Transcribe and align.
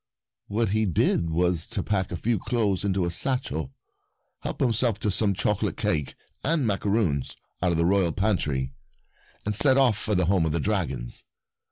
What 0.47 0.69
he 0.71 0.87
did 0.87 1.29
was 1.29 1.67
to 1.67 1.83
pack 1.83 2.11
a 2.11 2.17
few 2.17 2.39
clothes 2.39 2.83
into 2.83 3.05
a 3.05 3.11
satchel, 3.11 3.71
help 4.39 4.59
himself 4.59 4.99
to 5.01 5.11
some 5.11 5.35
chocolate 5.35 5.77
cake 5.77 6.15
and 6.43 6.65
macaroons 6.65 7.35
out 7.61 7.73
of 7.73 7.77
the 7.77 7.85
royal 7.85 8.11
pantry, 8.11 8.73
and 9.45 9.55
set 9.55 9.77
off 9.77 9.95
for 9.99 10.15
the 10.15 10.25
home 10.25 10.47
of 10.47 10.53
the 10.53 10.59
dragons. 10.59 11.23